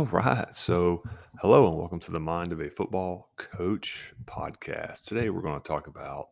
All 0.00 0.06
right. 0.06 0.56
So, 0.56 1.02
hello 1.42 1.68
and 1.68 1.76
welcome 1.76 2.00
to 2.00 2.10
the 2.10 2.18
Mind 2.18 2.52
of 2.52 2.60
a 2.62 2.70
Football 2.70 3.28
Coach 3.36 4.14
podcast. 4.24 5.04
Today, 5.04 5.28
we're 5.28 5.42
going 5.42 5.60
to 5.60 5.68
talk 5.68 5.88
about 5.88 6.30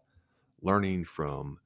learning 0.62 1.04
from 1.04 1.58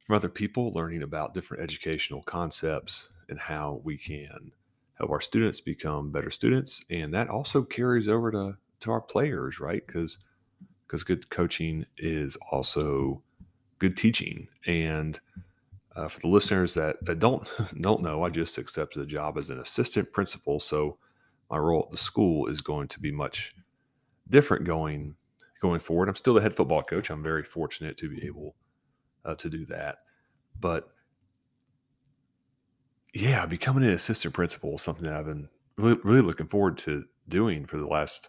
from 0.00 0.16
other 0.16 0.28
people, 0.28 0.72
learning 0.72 1.04
about 1.04 1.34
different 1.34 1.62
educational 1.62 2.24
concepts, 2.24 3.10
and 3.28 3.38
how 3.38 3.80
we 3.84 3.96
can 3.96 4.50
help 4.94 5.12
our 5.12 5.20
students 5.20 5.60
become 5.60 6.10
better 6.10 6.32
students. 6.32 6.84
And 6.90 7.14
that 7.14 7.28
also 7.28 7.62
carries 7.62 8.08
over 8.08 8.32
to 8.32 8.56
to 8.80 8.90
our 8.90 9.00
players, 9.00 9.60
right? 9.60 9.86
Because 9.86 10.18
because 10.88 11.04
good 11.04 11.30
coaching 11.30 11.86
is 11.98 12.36
also 12.50 13.22
good 13.78 13.96
teaching. 13.96 14.48
And 14.66 15.20
uh, 15.94 16.08
for 16.08 16.18
the 16.18 16.26
listeners 16.26 16.74
that, 16.74 16.96
that 17.02 17.20
don't 17.20 17.48
don't 17.80 18.02
know, 18.02 18.24
I 18.24 18.28
just 18.28 18.58
accepted 18.58 19.00
a 19.00 19.06
job 19.06 19.38
as 19.38 19.50
an 19.50 19.60
assistant 19.60 20.12
principal. 20.12 20.58
So 20.58 20.98
my 21.50 21.58
role 21.58 21.84
at 21.84 21.90
the 21.90 21.96
school 21.96 22.46
is 22.46 22.60
going 22.60 22.88
to 22.88 23.00
be 23.00 23.12
much 23.12 23.54
different 24.28 24.64
going 24.64 25.14
going 25.60 25.80
forward. 25.80 26.08
I'm 26.08 26.16
still 26.16 26.34
the 26.34 26.40
head 26.40 26.54
football 26.54 26.82
coach. 26.82 27.10
I'm 27.10 27.22
very 27.22 27.42
fortunate 27.42 27.96
to 27.98 28.08
be 28.08 28.24
able 28.26 28.54
uh, 29.24 29.34
to 29.36 29.50
do 29.50 29.66
that. 29.66 29.98
But 30.60 30.88
yeah, 33.14 33.46
becoming 33.46 33.84
an 33.84 33.90
assistant 33.90 34.34
principal 34.34 34.76
is 34.76 34.82
something 34.82 35.04
that 35.04 35.14
I've 35.14 35.26
been 35.26 35.48
really, 35.76 35.98
really 36.04 36.22
looking 36.22 36.46
forward 36.46 36.78
to 36.78 37.04
doing 37.28 37.66
for 37.66 37.78
the 37.78 37.86
last, 37.86 38.28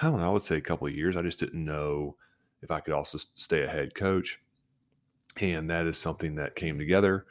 I 0.00 0.06
don't 0.06 0.20
know, 0.20 0.28
I 0.28 0.32
would 0.32 0.42
say 0.42 0.56
a 0.56 0.62
couple 0.62 0.86
of 0.86 0.94
years. 0.94 1.16
I 1.16 1.22
just 1.22 1.38
didn't 1.38 1.64
know 1.64 2.16
if 2.62 2.70
I 2.70 2.80
could 2.80 2.94
also 2.94 3.18
stay 3.18 3.62
a 3.62 3.68
head 3.68 3.94
coach. 3.94 4.40
And 5.40 5.70
that 5.70 5.86
is 5.86 5.98
something 5.98 6.36
that 6.36 6.56
came 6.56 6.78
together 6.78 7.26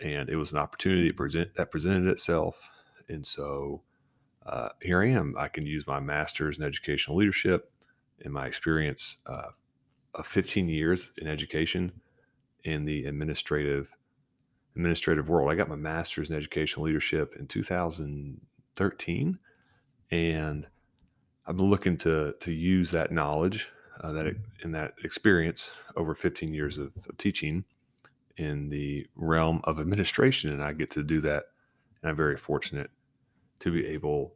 and 0.00 0.28
it 0.28 0.36
was 0.36 0.52
an 0.52 0.58
opportunity 0.58 1.10
that 1.10 1.70
presented 1.70 2.10
itself 2.10 2.68
and 3.08 3.26
so 3.26 3.82
uh, 4.44 4.68
here 4.80 5.02
I 5.02 5.08
am. 5.08 5.34
I 5.38 5.48
can 5.48 5.66
use 5.66 5.86
my 5.86 6.00
master's 6.00 6.58
in 6.58 6.64
educational 6.64 7.16
leadership 7.16 7.70
and 8.24 8.32
my 8.32 8.46
experience 8.46 9.18
uh, 9.26 9.50
of 10.14 10.26
15 10.26 10.68
years 10.68 11.12
in 11.18 11.26
education 11.26 11.92
in 12.64 12.84
the 12.84 13.04
administrative 13.04 13.90
administrative 14.74 15.28
world. 15.28 15.50
I 15.50 15.54
got 15.54 15.68
my 15.68 15.76
master's 15.76 16.28
in 16.28 16.36
educational 16.36 16.84
leadership 16.84 17.34
in 17.38 17.46
2013, 17.46 19.38
and 20.10 20.68
I've 21.46 21.56
been 21.56 21.70
looking 21.70 21.96
to 21.98 22.34
to 22.38 22.52
use 22.52 22.90
that 22.90 23.10
knowledge, 23.10 23.68
uh, 24.00 24.12
that 24.12 24.34
in 24.62 24.72
that 24.72 24.94
experience 25.02 25.70
over 25.96 26.14
15 26.14 26.52
years 26.52 26.78
of, 26.78 26.92
of 27.08 27.16
teaching 27.18 27.64
in 28.36 28.68
the 28.68 29.06
realm 29.16 29.60
of 29.64 29.80
administration, 29.80 30.50
and 30.50 30.62
I 30.62 30.72
get 30.72 30.90
to 30.92 31.02
do 31.02 31.20
that 31.22 31.46
and 32.06 32.10
I'm 32.10 32.16
very 32.16 32.36
fortunate 32.36 32.90
to 33.60 33.70
be 33.70 33.86
able 33.86 34.34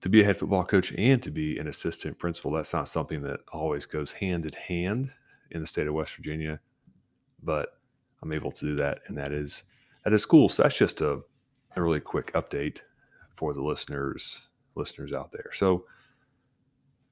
to 0.00 0.08
be 0.08 0.20
a 0.20 0.24
head 0.24 0.36
football 0.36 0.64
coach 0.64 0.92
and 0.92 1.22
to 1.22 1.30
be 1.30 1.58
an 1.58 1.66
assistant 1.66 2.18
principal. 2.18 2.52
That's 2.52 2.72
not 2.72 2.88
something 2.88 3.22
that 3.22 3.40
always 3.52 3.86
goes 3.86 4.12
hand 4.12 4.44
in 4.44 4.52
hand 4.52 5.10
in 5.50 5.60
the 5.60 5.66
state 5.66 5.86
of 5.86 5.94
West 5.94 6.14
Virginia, 6.14 6.60
but 7.42 7.70
I'm 8.22 8.32
able 8.32 8.52
to 8.52 8.66
do 8.66 8.76
that, 8.76 9.00
and 9.06 9.16
that 9.16 9.32
is 9.32 9.64
that 10.04 10.12
is 10.12 10.24
cool. 10.24 10.48
So 10.48 10.62
that's 10.62 10.76
just 10.76 11.00
a, 11.00 11.20
a 11.76 11.82
really 11.82 12.00
quick 12.00 12.32
update 12.34 12.80
for 13.36 13.52
the 13.54 13.62
listeners 13.62 14.48
listeners 14.74 15.12
out 15.12 15.32
there. 15.32 15.50
So 15.52 15.84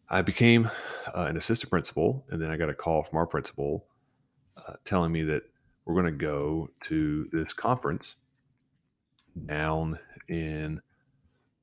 I 0.08 0.22
became 0.22 0.70
uh, 1.14 1.26
an 1.28 1.36
assistant 1.36 1.70
principal, 1.70 2.24
and 2.30 2.40
then 2.40 2.50
I 2.50 2.56
got 2.56 2.70
a 2.70 2.74
call 2.74 3.02
from 3.02 3.18
our 3.18 3.26
principal 3.26 3.86
uh, 4.56 4.74
telling 4.84 5.12
me 5.12 5.22
that 5.24 5.42
we're 5.84 5.94
going 5.94 6.06
to 6.06 6.12
go 6.12 6.68
to 6.84 7.26
this 7.32 7.52
conference 7.52 8.16
down 9.46 9.98
in 10.28 10.80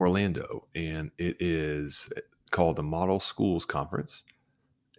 Orlando, 0.04 0.68
and 0.76 1.12
it 1.18 1.38
is 1.40 2.10
eh, 2.18 2.20
called 2.52 2.76
the 2.76 2.84
Model 2.84 3.22
Schools 3.22 3.64
Conference, 3.64 4.24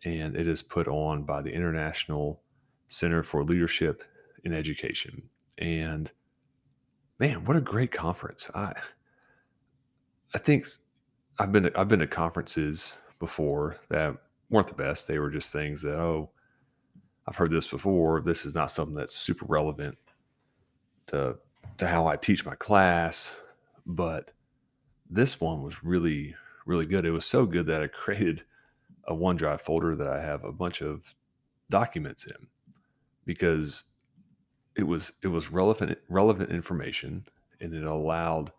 and 0.06 0.34
it 0.34 0.48
is 0.48 0.62
put 0.62 0.88
on 0.88 1.24
by 1.24 1.42
the 1.42 1.52
International 1.52 2.40
Center 2.88 3.22
for 3.22 3.44
Leadership 3.44 4.02
in 4.44 4.54
Education. 4.54 5.22
And 5.58 6.10
man, 7.18 7.44
what 7.44 7.58
a 7.58 7.60
great 7.60 7.92
conference! 7.92 8.50
I 8.54 8.72
I 10.34 10.38
think 10.38 10.66
I've 11.38 11.52
been 11.52 11.64
to, 11.64 11.78
I've 11.78 11.88
been 11.88 12.00
to 12.00 12.06
conferences 12.06 12.94
before 13.18 13.76
that 13.90 14.16
weren't 14.48 14.68
the 14.68 14.74
best. 14.74 15.06
They 15.06 15.18
were 15.18 15.30
just 15.30 15.52
things 15.52 15.82
that 15.82 15.96
oh, 15.96 16.30
I've 17.28 17.36
heard 17.36 17.50
this 17.50 17.68
before. 17.68 18.22
This 18.22 18.46
is 18.46 18.54
not 18.54 18.70
something 18.70 18.96
that's 18.96 19.14
super 19.14 19.44
relevant 19.46 19.98
to 21.08 21.36
to 21.76 21.86
how 21.86 22.06
I 22.06 22.16
teach 22.16 22.46
my 22.46 22.54
class, 22.54 23.36
but 23.84 24.30
this 25.08 25.40
one 25.40 25.62
was 25.62 25.84
really 25.84 26.34
really 26.66 26.86
good. 26.86 27.04
It 27.04 27.10
was 27.10 27.26
so 27.26 27.46
good 27.46 27.66
that 27.66 27.82
I 27.82 27.86
created 27.88 28.42
a 29.06 29.14
OneDrive 29.14 29.60
folder 29.60 29.94
that 29.96 30.08
I 30.08 30.22
have 30.22 30.44
a 30.44 30.52
bunch 30.52 30.80
of 30.80 31.14
documents 31.70 32.24
in 32.26 32.48
because 33.24 33.84
it 34.76 34.84
was 34.84 35.12
it 35.22 35.28
was 35.28 35.50
relevant 35.50 35.98
relevant 36.08 36.50
information 36.50 37.26
and 37.60 37.74
it 37.74 37.84
allowed 37.84 38.50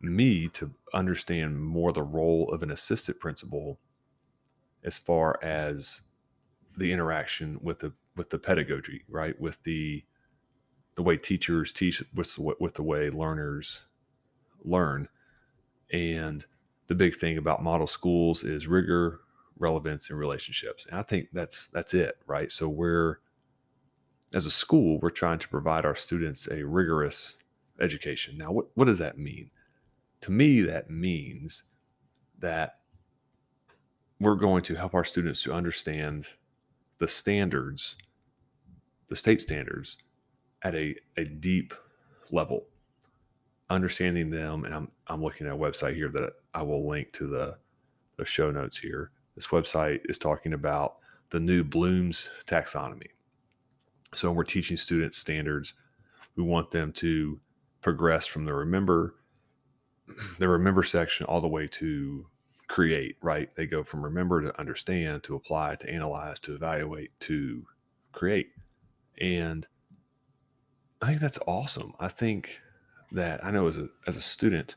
me 0.00 0.48
to 0.48 0.70
understand 0.94 1.60
more 1.60 1.92
the 1.92 2.02
role 2.02 2.52
of 2.52 2.62
an 2.62 2.70
assistant 2.70 3.18
principal 3.18 3.78
as 4.84 4.98
far 4.98 5.38
as 5.42 6.02
the 6.76 6.92
interaction 6.92 7.58
with 7.60 7.80
the 7.80 7.92
with 8.16 8.30
the 8.30 8.38
pedagogy 8.38 9.02
right 9.08 9.40
with 9.40 9.62
the 9.64 10.04
the 10.94 11.02
way 11.02 11.16
teachers 11.16 11.72
teach 11.72 12.02
with 12.14 12.38
with 12.38 12.74
the 12.74 12.82
way 12.82 13.10
learners 13.10 13.82
learn 14.64 15.08
and 15.92 16.44
the 16.86 16.94
big 16.94 17.16
thing 17.16 17.38
about 17.38 17.62
model 17.62 17.86
schools 17.86 18.44
is 18.44 18.66
rigor 18.66 19.20
relevance 19.58 20.10
and 20.10 20.18
relationships. 20.18 20.86
And 20.88 20.98
i 20.98 21.02
think 21.02 21.28
that's 21.32 21.68
that's 21.68 21.94
it 21.94 22.16
right? 22.26 22.50
So 22.52 22.68
we're 22.68 23.18
as 24.34 24.46
a 24.46 24.50
school 24.50 24.98
we're 25.00 25.10
trying 25.10 25.38
to 25.38 25.48
provide 25.48 25.84
our 25.84 25.96
students 25.96 26.48
a 26.50 26.64
rigorous 26.64 27.34
education. 27.80 28.36
Now 28.38 28.52
what, 28.52 28.66
what 28.74 28.86
does 28.86 28.98
that 28.98 29.18
mean? 29.18 29.50
To 30.22 30.30
me 30.30 30.62
that 30.62 30.90
means 30.90 31.64
that 32.38 32.78
we're 34.20 34.34
going 34.34 34.62
to 34.62 34.74
help 34.74 34.94
our 34.94 35.04
students 35.04 35.42
to 35.44 35.52
understand 35.52 36.26
the 36.98 37.08
standards 37.08 37.96
the 39.08 39.16
state 39.16 39.40
standards 39.40 39.96
at 40.62 40.74
a, 40.74 40.94
a 41.16 41.24
deep 41.24 41.74
level, 42.30 42.66
understanding 43.70 44.30
them. 44.30 44.64
And 44.64 44.74
I'm, 44.74 44.90
I'm 45.06 45.22
looking 45.22 45.46
at 45.46 45.52
a 45.52 45.56
website 45.56 45.94
here 45.94 46.08
that 46.10 46.32
I 46.54 46.62
will 46.62 46.88
link 46.88 47.12
to 47.14 47.26
the, 47.26 47.56
the 48.16 48.24
show 48.24 48.50
notes 48.50 48.78
here. 48.78 49.10
This 49.34 49.48
website 49.48 50.00
is 50.06 50.18
talking 50.18 50.52
about 50.52 50.96
the 51.30 51.40
new 51.40 51.62
Bloom's 51.62 52.30
taxonomy. 52.46 53.08
So 54.14 54.28
when 54.28 54.36
we're 54.36 54.44
teaching 54.44 54.76
students 54.76 55.18
standards. 55.18 55.74
We 56.36 56.44
want 56.44 56.70
them 56.70 56.92
to 56.94 57.40
progress 57.82 58.26
from 58.26 58.44
the 58.44 58.54
remember, 58.54 59.16
the 60.38 60.48
remember 60.48 60.82
section 60.82 61.26
all 61.26 61.40
the 61.40 61.48
way 61.48 61.66
to 61.66 62.26
create, 62.68 63.16
right? 63.22 63.54
They 63.56 63.66
go 63.66 63.82
from 63.82 64.04
remember 64.04 64.42
to 64.42 64.58
understand 64.58 65.24
to 65.24 65.34
apply 65.34 65.76
to 65.76 65.90
analyze 65.90 66.38
to 66.40 66.54
evaluate 66.54 67.10
to 67.20 67.66
create. 68.12 68.50
And 69.20 69.66
I 71.02 71.06
think 71.06 71.20
that's 71.20 71.38
awesome. 71.46 71.94
I 71.98 72.08
think 72.08 72.60
that 73.12 73.44
I 73.44 73.50
know 73.50 73.66
as 73.68 73.76
a 73.76 73.88
as 74.06 74.16
a 74.16 74.20
student, 74.20 74.76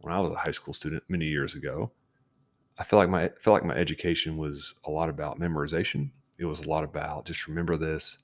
when 0.00 0.12
I 0.14 0.20
was 0.20 0.32
a 0.32 0.36
high 0.36 0.50
school 0.50 0.74
student 0.74 1.02
many 1.08 1.26
years 1.26 1.54
ago, 1.54 1.90
I 2.78 2.84
felt 2.84 3.00
like 3.00 3.10
my 3.10 3.30
feel 3.40 3.52
like 3.52 3.64
my 3.64 3.74
education 3.74 4.36
was 4.36 4.74
a 4.84 4.90
lot 4.90 5.08
about 5.08 5.38
memorization. 5.38 6.10
It 6.38 6.46
was 6.46 6.60
a 6.60 6.68
lot 6.68 6.84
about 6.84 7.26
just 7.26 7.46
remember 7.46 7.76
this, 7.76 8.18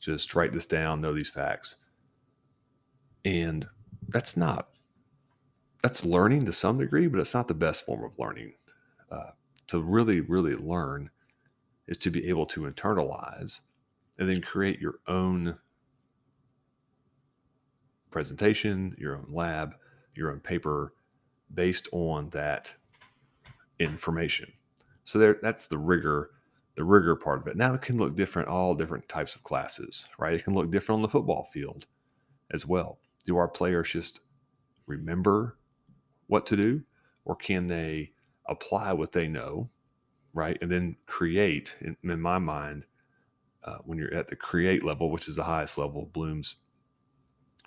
just 0.00 0.34
write 0.34 0.52
this 0.52 0.66
down, 0.66 1.00
know 1.00 1.14
these 1.14 1.30
facts. 1.30 1.76
And 3.24 3.66
that's 4.08 4.36
not 4.36 4.68
that's 5.82 6.04
learning 6.04 6.46
to 6.46 6.52
some 6.52 6.78
degree, 6.78 7.08
but 7.08 7.20
it's 7.20 7.34
not 7.34 7.48
the 7.48 7.54
best 7.54 7.84
form 7.84 8.04
of 8.04 8.18
learning. 8.18 8.54
Uh, 9.10 9.30
to 9.68 9.80
really, 9.80 10.20
really 10.20 10.54
learn 10.54 11.10
is 11.88 11.96
to 11.98 12.10
be 12.10 12.28
able 12.28 12.46
to 12.46 12.62
internalize 12.62 13.60
and 14.18 14.28
then 14.28 14.40
create 14.40 14.80
your 14.80 14.96
own 15.08 15.58
presentation, 18.12 18.94
your 18.98 19.16
own 19.16 19.26
lab, 19.30 19.74
your 20.14 20.30
own 20.30 20.40
paper 20.40 20.92
based 21.52 21.88
on 21.92 22.30
that 22.30 22.74
information. 23.78 24.52
So 25.04 25.18
there 25.18 25.38
that's 25.42 25.66
the 25.66 25.78
rigor, 25.78 26.30
the 26.76 26.84
rigor 26.84 27.16
part 27.16 27.40
of 27.40 27.48
it. 27.48 27.56
Now 27.56 27.74
it 27.74 27.82
can 27.82 27.98
look 27.98 28.14
different, 28.14 28.48
all 28.48 28.74
different 28.74 29.08
types 29.08 29.34
of 29.34 29.42
classes, 29.42 30.06
right? 30.18 30.34
It 30.34 30.44
can 30.44 30.54
look 30.54 30.70
different 30.70 30.98
on 30.98 31.02
the 31.02 31.08
football 31.08 31.44
field 31.44 31.86
as 32.52 32.66
well. 32.66 32.98
Do 33.26 33.36
our 33.36 33.48
players 33.48 33.90
just 33.90 34.20
remember 34.86 35.58
what 36.26 36.46
to 36.46 36.56
do, 36.56 36.82
or 37.24 37.34
can 37.34 37.66
they 37.66 38.12
apply 38.46 38.92
what 38.92 39.12
they 39.12 39.28
know, 39.28 39.68
right? 40.34 40.58
And 40.60 40.70
then 40.70 40.96
create, 41.06 41.74
in, 41.80 41.96
in 42.02 42.20
my 42.20 42.38
mind, 42.38 42.86
uh, 43.64 43.78
when 43.84 43.98
you're 43.98 44.14
at 44.14 44.28
the 44.28 44.36
create 44.36 44.82
level, 44.82 45.10
which 45.10 45.28
is 45.28 45.36
the 45.36 45.44
highest 45.44 45.78
level, 45.78 46.10
Bloom's 46.12 46.56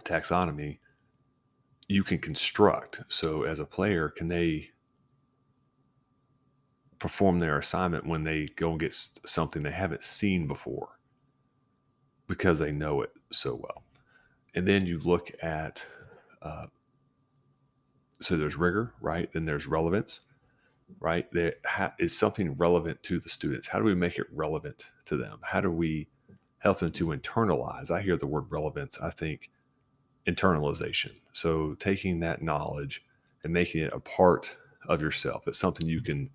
taxonomy, 0.03 0.79
you 1.87 2.03
can 2.03 2.19
construct. 2.19 3.01
So 3.09 3.43
as 3.43 3.59
a 3.59 3.65
player, 3.65 4.09
can 4.09 4.27
they 4.27 4.69
perform 6.99 7.39
their 7.39 7.59
assignment 7.59 8.05
when 8.05 8.23
they 8.23 8.47
go 8.55 8.71
and 8.71 8.79
get 8.79 8.95
something 9.25 9.61
they 9.61 9.71
haven't 9.71 10.03
seen 10.03 10.47
before 10.47 10.99
because 12.27 12.59
they 12.59 12.71
know 12.71 13.01
it 13.01 13.11
so 13.31 13.55
well? 13.55 13.83
And 14.55 14.67
then 14.67 14.85
you 14.85 14.99
look 14.99 15.31
at, 15.43 15.83
uh, 16.41 16.67
so 18.21 18.37
there's 18.37 18.55
rigor, 18.55 18.93
right? 19.01 19.29
Then 19.33 19.45
there's 19.45 19.67
relevance, 19.67 20.21
right? 20.99 21.31
There 21.33 21.55
ha- 21.65 21.93
is 21.99 22.17
something 22.17 22.53
relevant 22.55 23.03
to 23.03 23.19
the 23.19 23.29
students. 23.29 23.67
How 23.67 23.79
do 23.79 23.85
we 23.85 23.95
make 23.95 24.17
it 24.17 24.27
relevant 24.31 24.89
to 25.05 25.17
them? 25.17 25.39
How 25.43 25.61
do 25.61 25.69
we 25.69 26.07
help 26.59 26.79
them 26.79 26.91
to 26.91 27.07
internalize? 27.07 27.91
I 27.91 28.01
hear 28.01 28.17
the 28.17 28.25
word 28.25 28.45
relevance. 28.49 28.99
I 29.01 29.09
think 29.09 29.51
internalization. 30.27 31.11
So 31.33 31.75
taking 31.75 32.19
that 32.21 32.41
knowledge 32.41 33.03
and 33.43 33.53
making 33.53 33.81
it 33.81 33.93
a 33.93 33.99
part 33.99 34.55
of 34.87 35.01
yourself. 35.01 35.47
It's 35.47 35.59
something 35.59 35.87
you 35.87 36.01
can 36.01 36.29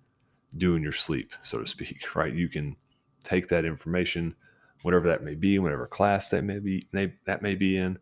do 0.57 0.75
in 0.75 0.83
your 0.83 0.91
sleep, 0.91 1.31
so 1.43 1.59
to 1.59 1.67
speak, 1.67 2.15
right? 2.15 2.33
You 2.33 2.49
can 2.49 2.75
take 3.23 3.47
that 3.49 3.65
information, 3.65 4.35
whatever 4.83 5.07
that 5.07 5.23
may 5.23 5.35
be, 5.35 5.59
whatever 5.59 5.87
class 5.87 6.29
that 6.29 6.43
may 6.43 6.59
be 6.59 6.87
that 6.93 7.41
may 7.41 7.55
be 7.55 7.77
in, 7.77 7.97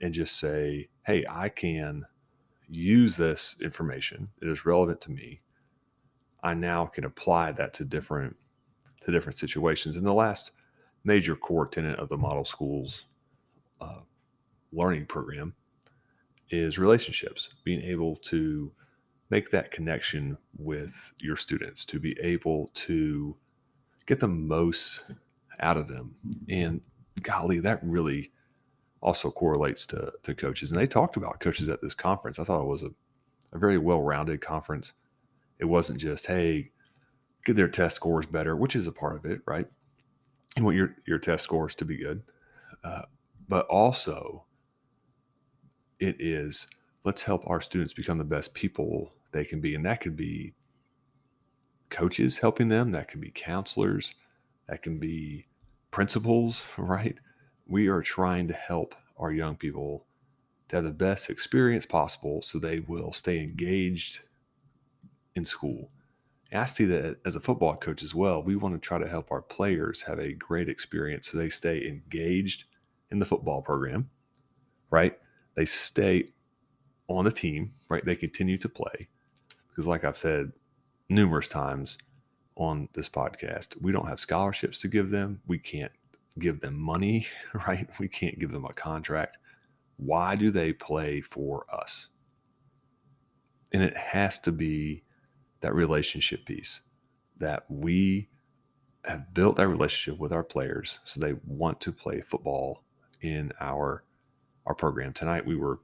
and 0.00 0.14
just 0.14 0.38
say, 0.38 0.88
hey, 1.06 1.24
I 1.28 1.48
can 1.48 2.04
use 2.68 3.16
this 3.16 3.56
information. 3.62 4.28
It 4.40 4.48
is 4.48 4.64
relevant 4.64 5.00
to 5.02 5.10
me. 5.10 5.40
I 6.42 6.54
now 6.54 6.86
can 6.86 7.04
apply 7.04 7.52
that 7.52 7.74
to 7.74 7.84
different 7.84 8.36
to 9.04 9.10
different 9.10 9.36
situations. 9.36 9.96
And 9.96 10.06
the 10.06 10.14
last 10.14 10.52
major 11.04 11.36
core 11.36 11.66
tenet 11.66 11.98
of 11.98 12.08
the 12.08 12.16
model 12.16 12.44
schools 12.44 13.04
uh, 13.80 14.00
learning 14.74 15.06
program 15.06 15.54
is 16.50 16.78
relationships, 16.78 17.48
being 17.64 17.80
able 17.82 18.16
to 18.16 18.70
make 19.30 19.50
that 19.50 19.70
connection 19.70 20.36
with 20.58 21.12
your 21.18 21.36
students, 21.36 21.84
to 21.86 21.98
be 21.98 22.16
able 22.22 22.70
to 22.74 23.36
get 24.06 24.20
the 24.20 24.28
most 24.28 25.04
out 25.60 25.76
of 25.76 25.88
them. 25.88 26.14
And 26.48 26.80
golly, 27.22 27.60
that 27.60 27.80
really 27.82 28.32
also 29.00 29.30
correlates 29.30 29.86
to, 29.86 30.12
to 30.22 30.34
coaches. 30.34 30.70
And 30.70 30.80
they 30.80 30.86
talked 30.86 31.16
about 31.16 31.40
coaches 31.40 31.68
at 31.68 31.80
this 31.80 31.94
conference. 31.94 32.38
I 32.38 32.44
thought 32.44 32.62
it 32.62 32.66
was 32.66 32.82
a, 32.82 32.90
a 33.52 33.58
very 33.58 33.78
well 33.78 34.02
rounded 34.02 34.40
conference. 34.40 34.92
It 35.58 35.66
wasn't 35.66 36.00
just, 36.00 36.26
hey, 36.26 36.70
get 37.44 37.56
their 37.56 37.68
test 37.68 37.96
scores 37.96 38.26
better, 38.26 38.56
which 38.56 38.76
is 38.76 38.86
a 38.86 38.92
part 38.92 39.16
of 39.16 39.24
it, 39.24 39.40
right? 39.46 39.66
You 40.56 40.64
want 40.64 40.76
your, 40.76 40.96
your 41.06 41.18
test 41.18 41.44
scores 41.44 41.74
to 41.76 41.84
be 41.84 41.96
good. 41.96 42.22
Uh, 42.82 43.02
but 43.48 43.66
also 43.66 44.44
it 46.00 46.16
is 46.20 46.66
let's 47.04 47.22
help 47.22 47.44
our 47.46 47.60
students 47.60 47.92
become 47.92 48.18
the 48.18 48.24
best 48.24 48.54
people 48.54 49.10
they 49.32 49.44
can 49.44 49.60
be. 49.60 49.74
And 49.74 49.84
that 49.84 50.00
could 50.00 50.16
be 50.16 50.54
coaches 51.90 52.38
helping 52.38 52.68
them, 52.68 52.90
that 52.92 53.08
can 53.08 53.20
be 53.20 53.30
counselors, 53.30 54.14
that 54.68 54.82
can 54.82 54.98
be 54.98 55.46
principals, 55.90 56.64
right? 56.78 57.16
We 57.66 57.88
are 57.88 58.02
trying 58.02 58.48
to 58.48 58.54
help 58.54 58.94
our 59.18 59.32
young 59.32 59.56
people 59.56 60.06
to 60.68 60.76
have 60.76 60.84
the 60.84 60.90
best 60.90 61.30
experience 61.30 61.86
possible 61.86 62.42
so 62.42 62.58
they 62.58 62.80
will 62.80 63.12
stay 63.12 63.38
engaged 63.38 64.20
in 65.34 65.44
school. 65.44 65.88
I 66.52 66.66
see 66.66 66.84
that 66.84 67.18
as 67.24 67.34
a 67.34 67.40
football 67.40 67.76
coach 67.76 68.02
as 68.04 68.14
well. 68.14 68.40
We 68.40 68.54
want 68.54 68.74
to 68.74 68.78
try 68.78 68.98
to 68.98 69.08
help 69.08 69.32
our 69.32 69.42
players 69.42 70.02
have 70.02 70.20
a 70.20 70.32
great 70.32 70.68
experience 70.68 71.28
so 71.30 71.36
they 71.36 71.48
stay 71.48 71.86
engaged 71.86 72.64
in 73.10 73.18
the 73.18 73.26
football 73.26 73.60
program, 73.60 74.08
right? 74.88 75.18
They 75.54 75.64
stay 75.64 76.30
on 77.08 77.24
the 77.24 77.30
team, 77.30 77.72
right? 77.88 78.04
They 78.04 78.16
continue 78.16 78.58
to 78.58 78.68
play 78.68 79.08
because, 79.68 79.86
like 79.86 80.04
I've 80.04 80.16
said 80.16 80.52
numerous 81.08 81.48
times 81.48 81.98
on 82.56 82.88
this 82.92 83.08
podcast, 83.08 83.80
we 83.80 83.92
don't 83.92 84.08
have 84.08 84.20
scholarships 84.20 84.80
to 84.80 84.88
give 84.88 85.10
them. 85.10 85.40
We 85.46 85.58
can't 85.58 85.92
give 86.38 86.60
them 86.60 86.78
money, 86.78 87.26
right? 87.66 87.88
We 87.98 88.08
can't 88.08 88.38
give 88.38 88.52
them 88.52 88.64
a 88.64 88.72
contract. 88.72 89.38
Why 89.96 90.36
do 90.36 90.50
they 90.50 90.72
play 90.72 91.20
for 91.20 91.64
us? 91.72 92.08
And 93.72 93.82
it 93.82 93.96
has 93.96 94.38
to 94.40 94.52
be 94.52 95.02
that 95.60 95.74
relationship 95.74 96.44
piece 96.44 96.80
that 97.38 97.64
we 97.68 98.28
have 99.04 99.34
built 99.34 99.56
that 99.56 99.68
relationship 99.68 100.18
with 100.18 100.32
our 100.32 100.42
players 100.42 100.98
so 101.04 101.20
they 101.20 101.34
want 101.46 101.80
to 101.80 101.92
play 101.92 102.20
football 102.20 102.82
in 103.20 103.52
our 103.60 104.04
our 104.66 104.74
program. 104.74 105.12
Tonight 105.12 105.46
we 105.46 105.56
were 105.56 105.80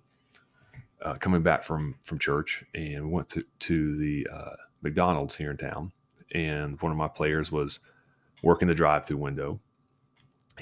uh, 1.03 1.15
coming 1.15 1.43
back 1.43 1.65
from 1.65 1.95
from 2.03 2.19
church 2.19 2.65
and 2.75 3.11
went 3.11 3.29
to 3.31 3.45
to 3.61 3.97
the 3.97 4.27
uh, 4.33 4.57
McDonald's 4.83 5.35
here 5.35 5.51
in 5.51 5.57
town, 5.57 5.93
and 6.35 6.81
one 6.81 6.93
of 6.93 6.99
my 6.99 7.09
players 7.09 7.51
was 7.51 7.81
working 8.43 8.69
the 8.69 8.75
drive-through 8.75 9.17
window, 9.17 9.61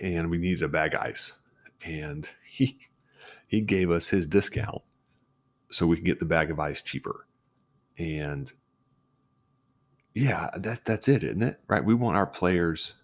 and 0.03 0.31
we 0.31 0.39
needed 0.39 0.63
a 0.63 0.69
bag 0.69 0.95
of 0.95 1.03
ice, 1.03 1.33
and 1.85 2.29
he 2.49 2.79
he 3.47 3.61
gave 3.61 3.91
us 3.91 4.09
his 4.09 4.27
discount 4.27 4.83
so 5.71 5.87
we 5.87 5.97
could 5.97 6.05
get 6.05 6.19
the 6.19 6.25
bag 6.25 6.51
of 6.51 6.61
ice 6.61 6.81
cheaper, 6.81 7.27
and 7.99 8.53
yeah, 10.15 10.51
that 10.57 10.85
that's 10.85 11.09
it, 11.09 11.23
isn't 11.23 11.43
it? 11.43 11.61
Right? 11.69 11.85
We 11.85 11.95
want 11.95 12.17
our 12.17 12.27
players 12.27 12.95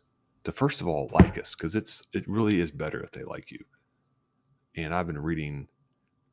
to 0.44 0.52
first 0.52 0.80
of 0.80 0.86
all 0.86 1.10
like 1.12 1.38
us 1.38 1.54
because 1.54 1.74
it's 1.74 2.02
it 2.12 2.28
really 2.28 2.60
is 2.60 2.70
better 2.70 3.00
if 3.00 3.10
they 3.10 3.24
like 3.24 3.50
you 3.50 3.64
and 4.76 4.94
I've 4.94 5.06
been 5.06 5.22
reading 5.22 5.68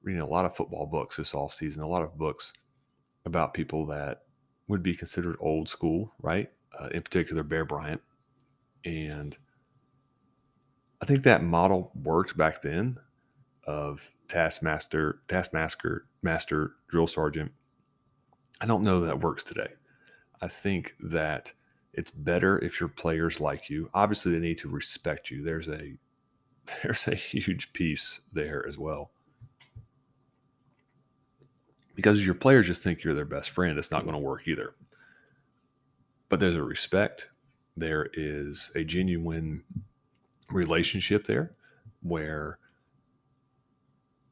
reading 0.03 0.21
a 0.21 0.27
lot 0.27 0.45
of 0.45 0.55
football 0.55 0.87
books 0.87 1.17
this 1.17 1.35
off 1.35 1.53
season, 1.53 1.83
a 1.83 1.87
lot 1.87 2.01
of 2.01 2.17
books 2.17 2.53
about 3.25 3.53
people 3.53 3.85
that 3.87 4.23
would 4.67 4.81
be 4.81 4.95
considered 4.95 5.37
old 5.39 5.69
school, 5.69 6.11
right? 6.21 6.49
Uh, 6.79 6.87
in 6.91 7.03
particular, 7.03 7.43
Bear 7.43 7.65
Bryant, 7.65 8.01
and 8.83 9.37
I 11.01 11.05
think 11.05 11.23
that 11.23 11.43
model 11.43 11.91
worked 11.95 12.37
back 12.37 12.61
then 12.61 12.97
of 13.65 14.11
taskmaster, 14.27 15.21
taskmaster, 15.27 16.05
master, 16.21 16.73
drill 16.87 17.07
sergeant. 17.07 17.51
I 18.59 18.65
don't 18.65 18.83
know 18.83 19.01
that 19.01 19.19
works 19.19 19.43
today. 19.43 19.73
I 20.41 20.47
think 20.47 20.95
that 20.99 21.53
it's 21.93 22.11
better 22.11 22.57
if 22.59 22.79
your 22.79 22.89
players 22.89 23.41
like 23.41 23.69
you. 23.69 23.89
Obviously, 23.93 24.31
they 24.31 24.39
need 24.39 24.59
to 24.59 24.69
respect 24.69 25.29
you. 25.29 25.43
There's 25.43 25.67
a 25.67 25.95
there's 26.83 27.07
a 27.07 27.15
huge 27.15 27.73
piece 27.73 28.21
there 28.31 28.65
as 28.67 28.77
well. 28.77 29.11
Because 31.95 32.25
your 32.25 32.35
players 32.35 32.67
just 32.67 32.83
think 32.83 33.03
you're 33.03 33.13
their 33.13 33.25
best 33.25 33.49
friend, 33.49 33.77
it's 33.77 33.91
not 33.91 34.03
going 34.03 34.13
to 34.13 34.19
work 34.19 34.47
either. 34.47 34.73
But 36.29 36.39
there's 36.39 36.55
a 36.55 36.63
respect, 36.63 37.27
there 37.75 38.09
is 38.13 38.71
a 38.75 38.83
genuine 38.83 39.63
relationship 40.49 41.25
there 41.25 41.51
where 42.01 42.57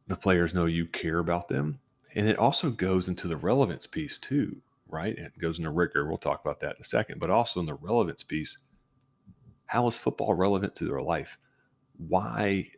the 0.08 0.15
players 0.15 0.53
know 0.53 0.65
you 0.65 0.86
care 0.88 1.20
about 1.20 1.48
them. 1.48 1.80
And 2.15 2.27
it 2.27 2.38
also 2.38 2.72
goes 2.72 3.08
into 3.08 3.27
the 3.27 3.38
relevance 3.38 3.86
piece 3.86 4.18
too, 4.18 4.58
right? 4.88 5.15
And 5.15 5.27
it 5.27 5.38
goes 5.38 5.60
into 5.60 5.70
rigor. 5.70 6.08
We'll 6.08 6.18
talk 6.18 6.42
about 6.42 6.60
that 6.62 6.75
in 6.75 6.82
a 6.82 6.86
second, 6.86 7.20
but 7.20 7.30
also 7.30 7.60
in 7.60 7.65
the 7.65 7.75
relevance 7.75 8.24
piece. 8.24 8.58
How 9.68 9.88
is 9.88 10.00
football 10.00 10.34
relevant 10.34 10.75
to 10.77 10.86
their 10.86 11.01
life? 11.01 11.38
Why 12.00 12.70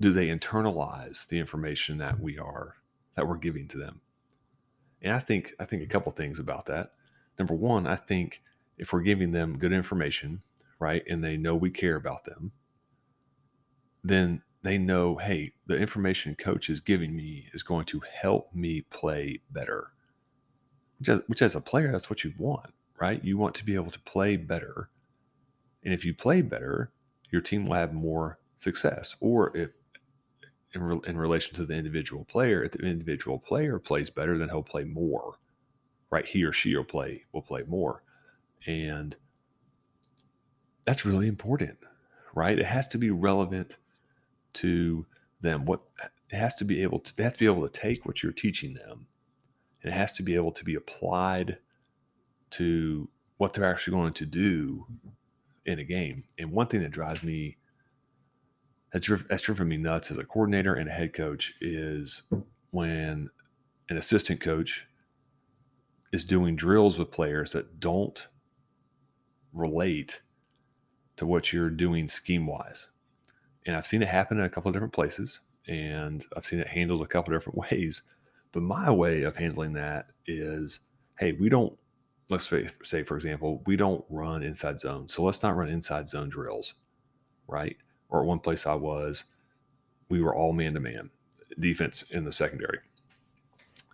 do 0.00 0.12
they 0.12 0.28
internalize 0.28 1.26
the 1.26 1.38
information 1.38 1.98
that 1.98 2.20
we 2.20 2.38
are 2.38 2.76
that 3.16 3.26
we're 3.26 3.36
giving 3.36 3.66
to 3.68 3.78
them? 3.78 4.00
And 5.00 5.12
I 5.12 5.18
think 5.18 5.54
I 5.58 5.64
think 5.64 5.82
a 5.82 5.86
couple 5.86 6.12
things 6.12 6.38
about 6.38 6.66
that. 6.66 6.90
Number 7.38 7.54
one, 7.54 7.86
I 7.86 7.96
think 7.96 8.42
if 8.76 8.92
we're 8.92 9.02
giving 9.02 9.32
them 9.32 9.58
good 9.58 9.72
information, 9.72 10.42
right, 10.78 11.02
and 11.08 11.24
they 11.24 11.36
know 11.36 11.56
we 11.56 11.70
care 11.70 11.96
about 11.96 12.24
them, 12.24 12.52
then 14.04 14.42
they 14.62 14.78
know, 14.78 15.16
hey, 15.16 15.52
the 15.66 15.76
information 15.76 16.34
coach 16.34 16.70
is 16.70 16.80
giving 16.80 17.16
me 17.16 17.48
is 17.52 17.62
going 17.62 17.84
to 17.86 18.00
help 18.00 18.54
me 18.54 18.82
play 18.82 19.40
better. 19.50 19.88
Which 20.98 21.08
as, 21.08 21.20
which 21.26 21.42
as 21.42 21.56
a 21.56 21.60
player, 21.60 21.90
that's 21.90 22.10
what 22.10 22.22
you 22.22 22.32
want, 22.38 22.72
right? 23.00 23.24
You 23.24 23.38
want 23.38 23.54
to 23.56 23.64
be 23.64 23.74
able 23.74 23.90
to 23.90 24.00
play 24.00 24.36
better. 24.36 24.90
And 25.84 25.92
if 25.92 26.04
you 26.04 26.14
play 26.14 26.42
better, 26.42 26.92
your 27.30 27.40
team 27.40 27.66
will 27.66 27.74
have 27.74 27.92
more 27.92 28.38
success. 28.62 29.16
Or 29.20 29.56
if 29.56 29.72
in, 30.74 30.82
re- 30.82 31.00
in 31.06 31.16
relation 31.16 31.54
to 31.56 31.66
the 31.66 31.74
individual 31.74 32.24
player, 32.24 32.62
if 32.62 32.72
the 32.72 32.80
individual 32.80 33.38
player 33.38 33.78
plays 33.78 34.10
better, 34.10 34.38
then 34.38 34.48
he'll 34.48 34.62
play 34.62 34.84
more. 34.84 35.38
Right? 36.10 36.26
He 36.26 36.44
or 36.44 36.52
she 36.52 36.76
will 36.76 36.84
play 36.84 37.24
will 37.32 37.42
play 37.42 37.62
more. 37.66 38.02
And 38.66 39.16
that's 40.84 41.06
really 41.06 41.26
important, 41.26 41.78
right? 42.34 42.58
It 42.58 42.66
has 42.66 42.86
to 42.88 42.98
be 42.98 43.10
relevant 43.10 43.76
to 44.54 45.06
them. 45.40 45.64
What 45.64 45.82
it 46.30 46.36
has 46.36 46.54
to 46.56 46.64
be 46.64 46.82
able 46.82 47.00
to 47.00 47.16
they 47.16 47.24
have 47.24 47.34
to 47.34 47.38
be 47.38 47.46
able 47.46 47.68
to 47.68 47.80
take 47.80 48.04
what 48.04 48.22
you're 48.22 48.32
teaching 48.32 48.74
them 48.74 49.06
and 49.82 49.92
it 49.92 49.96
has 49.96 50.12
to 50.12 50.22
be 50.22 50.34
able 50.34 50.52
to 50.52 50.64
be 50.64 50.74
applied 50.74 51.58
to 52.50 53.08
what 53.38 53.52
they're 53.52 53.64
actually 53.64 53.96
going 53.96 54.12
to 54.12 54.26
do 54.26 54.86
in 55.66 55.78
a 55.78 55.84
game. 55.84 56.24
And 56.38 56.52
one 56.52 56.68
thing 56.68 56.82
that 56.82 56.92
drives 56.92 57.22
me 57.22 57.56
that's, 58.92 59.08
that's 59.28 59.42
driven 59.42 59.68
me 59.68 59.76
nuts 59.76 60.10
as 60.10 60.18
a 60.18 60.24
coordinator 60.24 60.74
and 60.74 60.88
a 60.88 60.92
head 60.92 61.14
coach 61.14 61.54
is 61.60 62.22
when 62.70 63.30
an 63.88 63.96
assistant 63.96 64.40
coach 64.40 64.86
is 66.12 66.24
doing 66.24 66.56
drills 66.56 66.98
with 66.98 67.10
players 67.10 67.52
that 67.52 67.80
don't 67.80 68.28
relate 69.52 70.20
to 71.16 71.26
what 71.26 71.52
you're 71.52 71.70
doing 71.70 72.06
scheme 72.06 72.46
wise. 72.46 72.88
And 73.66 73.76
I've 73.76 73.86
seen 73.86 74.02
it 74.02 74.08
happen 74.08 74.38
in 74.38 74.44
a 74.44 74.50
couple 74.50 74.68
of 74.68 74.74
different 74.74 74.92
places 74.92 75.40
and 75.68 76.26
I've 76.36 76.44
seen 76.44 76.60
it 76.60 76.68
handled 76.68 77.02
a 77.02 77.06
couple 77.06 77.32
of 77.32 77.40
different 77.40 77.58
ways. 77.70 78.02
But 78.52 78.62
my 78.62 78.90
way 78.90 79.22
of 79.22 79.36
handling 79.36 79.72
that 79.74 80.08
is 80.26 80.80
hey, 81.18 81.32
we 81.32 81.48
don't, 81.48 81.78
let's 82.30 82.50
say, 82.82 83.04
for 83.04 83.16
example, 83.16 83.62
we 83.66 83.76
don't 83.76 84.04
run 84.08 84.42
inside 84.42 84.80
zone. 84.80 85.06
So 85.08 85.22
let's 85.22 85.42
not 85.42 85.56
run 85.56 85.68
inside 85.68 86.08
zone 86.08 86.28
drills, 86.28 86.74
right? 87.46 87.76
Or 88.12 88.24
one 88.24 88.38
place 88.38 88.66
I 88.66 88.74
was, 88.74 89.24
we 90.08 90.22
were 90.22 90.36
all 90.36 90.52
man 90.52 90.74
to 90.74 90.80
man 90.80 91.10
defense 91.58 92.02
in 92.10 92.24
the 92.24 92.32
secondary 92.32 92.78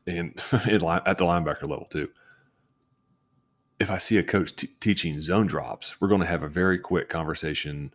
and 0.06 0.30
at 0.52 1.18
the 1.18 1.24
linebacker 1.24 1.68
level 1.68 1.86
too. 1.90 2.08
If 3.78 3.90
I 3.90 3.98
see 3.98 4.18
a 4.18 4.24
coach 4.24 4.56
t- 4.56 4.70
teaching 4.80 5.20
zone 5.20 5.46
drops, 5.46 6.00
we're 6.00 6.08
going 6.08 6.20
to 6.20 6.26
have 6.26 6.42
a 6.42 6.48
very 6.48 6.78
quick 6.78 7.08
conversation 7.08 7.94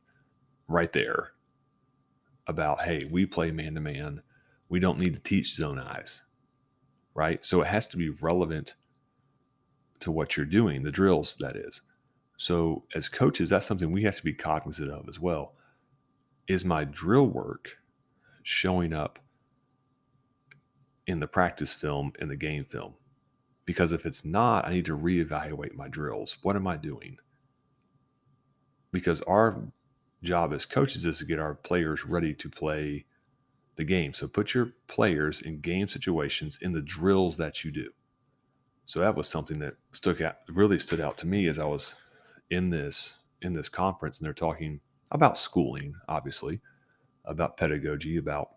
right 0.68 0.92
there 0.92 1.32
about 2.48 2.82
hey, 2.82 3.06
we 3.12 3.26
play 3.26 3.52
man 3.52 3.76
to 3.76 3.82
man. 3.82 4.22
We 4.70 4.80
don't 4.80 5.00
need 5.00 5.14
to 5.14 5.20
teach 5.20 5.54
zone 5.54 5.80
eyes, 5.80 6.22
right? 7.14 7.46
So 7.46 7.62
it 7.62 7.68
has 7.68 7.88
to 7.90 7.98
be 7.98 8.10
relevant 8.10 8.76
to 10.00 10.12
what 10.12 10.36
you're 10.36 10.46
doing, 10.46 10.84
the 10.84 10.92
drills, 10.92 11.36
that 11.40 11.56
is. 11.56 11.82
So 12.38 12.84
as 12.96 13.08
coaches, 13.10 13.50
that's 13.50 13.66
something 13.66 13.92
we 13.92 14.04
have 14.04 14.16
to 14.16 14.24
be 14.24 14.34
cognizant 14.34 14.92
of 14.92 15.08
as 15.08 15.20
well. 15.20 15.54
Is 16.48 16.66
my 16.66 16.84
drill 16.84 17.28
work 17.28 17.78
showing 18.44 18.94
up 18.94 19.20
in 21.08 21.20
the 21.20 21.28
practice 21.28 21.74
film 21.74 22.14
in 22.20 22.28
the 22.28 22.36
game 22.36 22.66
film? 22.66 22.96
Because 23.66 23.92
if 23.92 24.06
it's 24.06 24.26
not, 24.26 24.68
I 24.68 24.72
need 24.72 24.86
to 24.86 24.98
reevaluate 24.98 25.74
my 25.74 25.88
drills. 25.88 26.38
What 26.42 26.56
am 26.56 26.68
I 26.68 26.76
doing? 26.76 27.18
Because 28.92 29.22
our 29.22 29.62
job 30.22 30.54
as 30.54 30.66
coaches 30.66 31.06
is 31.06 31.20
to 31.20 31.26
get 31.26 31.40
our 31.40 31.56
players 31.56 32.06
ready 32.06 32.34
to 32.34 32.50
play 32.50 33.06
the 33.76 33.84
game. 33.84 34.14
So 34.14 34.28
put 34.28 34.54
your 34.54 34.74
players 34.88 35.42
in 35.42 35.62
game 35.62 35.88
situations 35.88 36.58
in 36.62 36.74
the 36.74 36.82
drills 36.82 37.38
that 37.38 37.64
you 37.64 37.72
do. 37.72 37.90
So 38.86 39.00
that 39.00 39.16
was 39.16 39.28
something 39.28 39.60
that 39.60 39.76
stuck 39.94 40.22
out 40.22 40.38
really 40.50 40.80
stood 40.80 41.00
out 41.00 41.18
to 41.20 41.28
me 41.28 41.48
as 41.48 41.58
I 41.58 41.66
was 41.66 41.96
in 42.50 42.70
this 42.70 43.16
in 43.42 43.54
this 43.54 43.70
conference 43.70 44.20
and 44.20 44.26
they're 44.26 44.34
talking 44.34 44.80
about 45.14 45.38
schooling, 45.38 45.96
obviously, 46.10 46.60
about 47.26 47.56
pedagogy, 47.56 48.18
about 48.18 48.50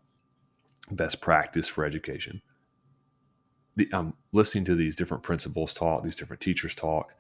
best 0.91 1.21
practice 1.21 1.69
for 1.69 1.85
education. 1.85 2.41
The, 3.77 3.89
I'm 3.93 4.15
listening 4.33 4.65
to 4.65 4.75
these 4.75 4.97
different 4.97 5.23
principals 5.23 5.75
talk, 5.75 6.03
these 6.03 6.17
different 6.17 6.41
teachers 6.41 6.75
talk, 6.75 7.13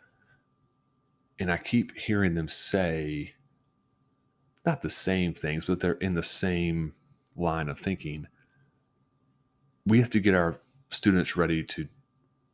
and 1.38 1.52
I 1.52 1.58
keep 1.58 1.96
hearing 1.96 2.34
them 2.34 2.48
say 2.48 3.34
not 4.64 4.82
the 4.82 4.90
same 4.90 5.34
things, 5.34 5.66
but 5.66 5.80
they're 5.80 5.92
in 5.92 6.14
the 6.14 6.22
same 6.22 6.94
line 7.36 7.68
of 7.68 7.78
thinking. 7.78 8.26
We 9.86 10.00
have 10.00 10.10
to 10.10 10.20
get 10.20 10.34
our 10.34 10.60
students 10.88 11.36
ready 11.36 11.62
to 11.62 11.86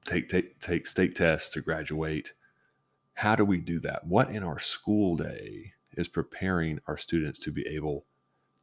take 0.04 0.28
take 0.28 0.58
take 0.58 0.86
state 0.86 1.14
tests 1.14 1.48
to 1.50 1.60
graduate. 1.60 2.32
How 3.14 3.36
do 3.36 3.44
we 3.44 3.58
do 3.58 3.78
that? 3.80 4.06
What 4.06 4.30
in 4.30 4.42
our 4.42 4.58
school 4.58 5.16
day 5.16 5.72
is 5.96 6.08
preparing 6.08 6.80
our 6.86 6.96
students 6.96 7.38
to 7.40 7.50
be 7.50 7.66
able 7.66 8.06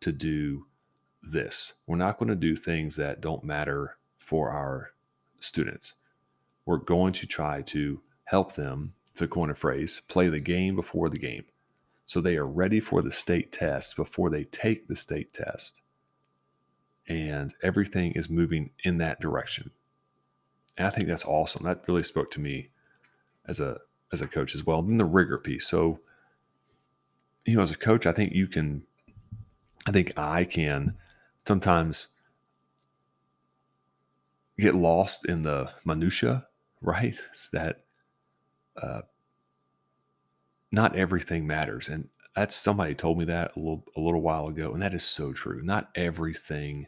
to 0.01 0.12
do 0.12 0.65
this? 1.21 1.74
We're 1.88 1.98
not 1.98 2.17
going 2.17 2.29
to 2.29 2.36
do 2.36 2.55
things 2.55 2.95
that 2.95 3.21
don't 3.21 3.43
matter 3.43 3.98
for 4.17 4.51
our 4.51 4.91
students. 5.39 5.93
We're 6.65 6.77
going 6.77 7.13
to 7.13 7.25
try 7.25 7.62
to 7.63 8.01
help 8.25 8.53
them, 8.53 8.93
to 9.15 9.27
coin 9.27 9.50
a 9.50 9.55
phrase, 9.55 10.01
play 10.07 10.29
the 10.29 10.39
game 10.39 10.75
before 10.75 11.09
the 11.09 11.17
game. 11.17 11.45
So 12.05 12.21
they 12.21 12.38
are 12.38 12.48
ready 12.48 12.79
for 12.79 13.01
the 13.01 13.12
state 13.12 13.51
test 13.51 13.95
before 13.95 14.29
they 14.29 14.43
take 14.43 14.88
the 14.88 14.95
state 14.95 15.33
test. 15.33 15.75
And 17.07 17.53
everything 17.63 18.13
is 18.13 18.29
moving 18.29 18.71
in 18.83 18.98
that 19.00 19.19
direction. 19.19 19.71
And 20.77 20.88
I 20.88 20.89
think 20.89 21.07
that's 21.07 21.25
awesome. 21.25 21.63
That 21.65 21.83
really 21.88 22.03
spoke 22.03 22.31
to 22.31 22.39
me 22.39 22.69
as 23.48 23.59
a 23.59 23.79
as 24.12 24.21
a 24.21 24.27
coach 24.27 24.55
as 24.55 24.65
well. 24.65 24.79
And 24.79 24.89
then 24.89 24.98
the 24.98 25.05
rigor 25.05 25.38
piece. 25.38 25.67
So, 25.67 26.00
you 27.49 27.57
know, 27.57 27.63
as 27.63 27.71
a 27.71 27.77
coach, 27.77 28.05
I 28.05 28.11
think 28.11 28.33
you 28.33 28.47
can 28.47 28.83
I 29.87 29.91
think 29.91 30.13
I 30.17 30.43
can 30.43 30.95
sometimes 31.47 32.07
get 34.59 34.75
lost 34.75 35.25
in 35.25 35.41
the 35.41 35.71
minutia, 35.85 36.45
right? 36.81 37.19
That 37.51 37.83
uh, 38.81 39.01
not 40.71 40.95
everything 40.95 41.47
matters. 41.47 41.87
And 41.87 42.09
that's 42.35 42.55
somebody 42.55 42.93
told 42.93 43.17
me 43.17 43.25
that 43.25 43.55
a 43.55 43.59
little 43.59 43.85
a 43.97 43.99
little 43.99 44.21
while 44.21 44.47
ago, 44.47 44.73
and 44.73 44.81
that 44.81 44.93
is 44.93 45.03
so 45.03 45.33
true. 45.33 45.61
Not 45.63 45.89
everything 45.95 46.87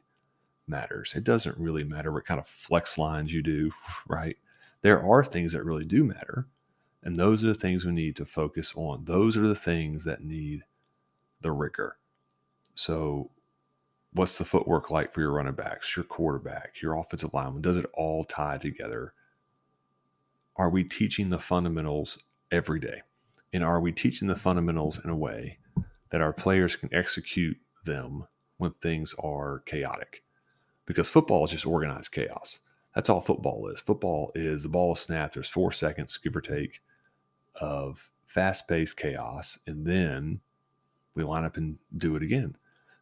matters. 0.68 1.14
It 1.16 1.24
doesn't 1.24 1.58
really 1.58 1.84
matter 1.84 2.12
what 2.12 2.26
kind 2.26 2.40
of 2.40 2.48
flex 2.48 2.98
lines 2.98 3.34
you 3.34 3.42
do, 3.42 3.72
right? 4.08 4.38
There 4.82 5.02
are 5.04 5.24
things 5.24 5.54
that 5.54 5.66
really 5.66 5.86
do 5.86 6.04
matter, 6.04 6.48
and 7.04 7.16
those 7.16 7.44
are 7.44 7.48
the 7.48 7.56
things 7.56 7.86
we 7.86 7.92
need 7.92 8.16
to 8.18 8.26
focus 8.26 8.74
on. 8.76 9.06
Those 9.06 9.36
are 9.36 9.48
the 9.48 9.56
things 9.56 10.04
that 10.06 10.24
need 10.24 10.64
the 11.42 11.52
rigor. 11.52 11.98
So, 12.76 13.32
what's 14.14 14.38
the 14.38 14.46
footwork 14.46 14.92
like 14.92 15.14
for 15.14 15.22
your 15.22 15.32
running 15.32 15.54
backs, 15.54 15.96
your 15.96 16.06
quarterback, 16.06 16.82
your 16.82 16.98
offensive 16.98 17.34
lineman? 17.34 17.62
Does 17.62 17.78
it 17.78 17.90
all 17.94 18.24
tie 18.24 18.58
together? 18.58 19.14
Are 20.58 20.70
we 20.70 20.84
teaching 20.84 21.30
the 21.30 21.40
fundamentals 21.40 22.20
every 22.52 22.80
day? 22.80 23.02
And 23.54 23.64
are 23.64 23.82
we 23.82 23.92
teaching 23.92 24.28
the 24.28 24.36
fundamentals 24.36 25.04
in 25.04 25.10
a 25.10 25.16
way 25.16 25.58
that 26.10 26.22
our 26.22 26.34
players 26.34 26.76
can 26.76 26.94
execute 26.94 27.58
them 27.84 28.26
when 28.58 28.72
things 28.74 29.16
are 29.20 29.64
chaotic? 29.66 30.24
Because 30.86 31.10
football 31.10 31.46
is 31.46 31.52
just 31.52 31.66
organized 31.66 32.12
chaos. 32.12 32.60
That's 32.96 33.10
all 33.10 33.22
football 33.22 33.70
is. 33.70 33.82
Football 33.82 34.32
is 34.36 34.64
the 34.64 34.70
ball 34.70 34.94
is 34.94 35.00
snapped. 35.00 35.34
There's 35.34 35.48
four 35.48 35.72
seconds, 35.72 36.18
give 36.18 36.36
or 36.36 36.42
take, 36.42 36.82
of 37.56 38.10
fast 38.26 38.68
paced 38.68 38.98
chaos. 38.98 39.60
And 39.68 39.86
then 39.86 40.42
we 41.16 41.24
line 41.24 41.46
up 41.46 41.58
and 41.58 41.78
do 41.98 42.16
it 42.16 42.24
again. 42.24 42.56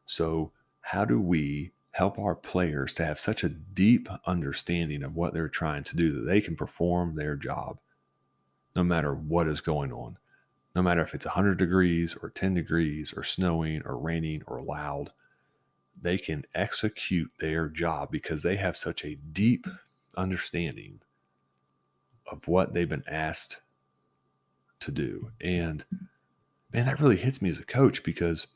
So, 0.06 0.51
how 0.82 1.06
do 1.06 1.20
we 1.20 1.72
help 1.91 2.18
our 2.18 2.36
players 2.36 2.94
to 2.96 3.06
have 3.06 3.20
such 3.20 3.44
a 3.44 3.50
deep 3.50 4.08
understanding 4.25 5.03
of 5.03 5.15
what 5.15 5.34
they're 5.34 5.50
trying 5.50 5.84
to 5.84 5.96
do 5.96 6.13
that 6.13 6.25
they 6.25 6.41
can 6.41 6.56
perform 6.56 7.15
their 7.15 7.36
job 7.36 7.79
no 8.75 8.84
matter 8.84 9.13
what 9.13 9.48
is 9.48 9.62
going 9.62 9.91
on? 9.91 10.18
no 10.75 10.84
matter 10.84 11.01
if 11.01 11.13
it's 11.13 11.25
100 11.25 11.58
degrees 11.58 12.15
or 12.22 12.29
10 12.29 12.53
degrees 12.53 13.13
or 13.15 13.24
snowing 13.24 13.82
or 13.86 13.98
raining 13.98 14.41
or 14.48 14.62
loud, 14.62 15.12
they 16.01 16.18
can 16.18 16.46
execute 16.56 17.32
their 17.39 17.68
job 17.68 18.10
because 18.12 18.44
they 18.44 18.56
have 18.56 18.77
such 18.77 19.03
a 19.03 19.15
deep 19.15 19.68
understanding 20.15 21.01
of 22.32 22.48
what 22.48 22.74
they've 22.74 22.89
been 22.89 23.03
asked 23.08 23.58
to 24.81 24.91
do. 24.91 25.31
And 25.41 25.83
man, 26.74 26.86
that 26.86 27.00
really 27.00 27.17
hits 27.17 27.41
me 27.41 27.50
as 27.50 27.59
a 27.59 27.65
coach 27.65 28.03
because 28.03 28.48